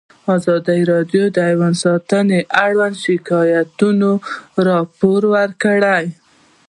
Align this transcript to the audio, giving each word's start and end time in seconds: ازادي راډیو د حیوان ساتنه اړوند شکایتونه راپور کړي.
ازادي 0.35 0.79
راډیو 0.91 1.23
د 1.35 1.37
حیوان 1.49 1.73
ساتنه 1.83 2.37
اړوند 2.65 2.95
شکایتونه 3.05 4.09
راپور 4.67 5.21
کړي. 5.63 6.03